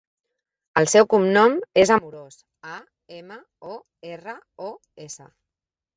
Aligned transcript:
El 0.79 0.87
seu 0.93 1.07
cognom 1.13 1.59
és 1.83 1.91
Amoros: 1.97 2.39
a, 2.71 2.79
ema, 3.19 3.37
o, 3.73 3.77
erra, 4.17 4.37
o, 4.71 4.75
essa. 5.09 5.33